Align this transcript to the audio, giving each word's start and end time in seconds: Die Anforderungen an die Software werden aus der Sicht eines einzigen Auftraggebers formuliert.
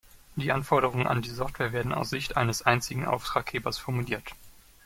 Die 0.35 0.51
Anforderungen 0.51 1.05
an 1.05 1.21
die 1.21 1.29
Software 1.29 1.73
werden 1.73 1.93
aus 1.93 2.09
der 2.09 2.17
Sicht 2.17 2.35
eines 2.35 2.63
einzigen 2.63 3.05
Auftraggebers 3.05 3.77
formuliert. 3.77 4.31